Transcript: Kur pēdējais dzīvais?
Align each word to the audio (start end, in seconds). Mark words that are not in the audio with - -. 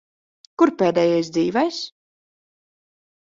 Kur 0.61 0.71
pēdējais 0.79 1.29
dzīvais? 1.35 1.81